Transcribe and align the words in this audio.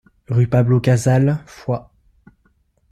Rue 0.29 0.47
Pablo 0.47 0.79
Casals, 0.81 1.37
Foix 1.45 1.91